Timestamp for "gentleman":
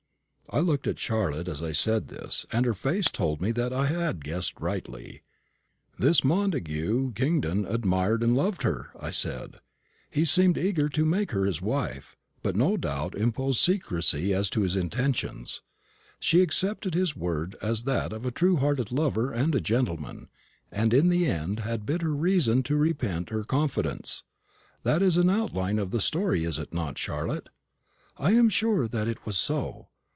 19.61-20.27